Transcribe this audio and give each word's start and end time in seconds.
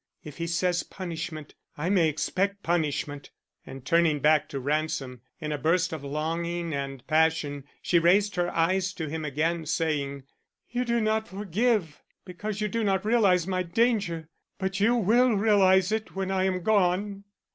"If 0.23 0.37
he 0.37 0.47
says 0.47 0.81
punishment, 0.81 1.53
I 1.77 1.91
may 1.91 2.09
expect 2.09 2.63
punishment." 2.63 3.29
And 3.67 3.85
turning 3.85 4.19
back 4.19 4.49
to 4.49 4.59
Ransom, 4.59 5.21
in 5.39 5.51
a 5.51 5.59
burst 5.59 5.93
of 5.93 6.03
longing 6.03 6.73
and 6.73 7.05
passion, 7.05 7.65
she 7.83 7.99
raised 7.99 8.35
her 8.35 8.49
eyes 8.49 8.93
to 8.93 9.07
him 9.09 9.23
again, 9.23 9.67
saying, 9.67 10.23
"You 10.71 10.85
do 10.85 11.01
not 11.01 11.27
forgive 11.27 12.01
because 12.25 12.61
you 12.61 12.67
do 12.67 12.83
not 12.83 13.05
realize 13.05 13.45
my 13.45 13.61
danger. 13.61 14.27
But 14.57 14.79
you 14.79 14.95
will 14.95 15.33
realize 15.33 15.91
it 15.91 16.15
when 16.15 16.31
I 16.31 16.45
am 16.45 16.63
gone." 16.63 17.23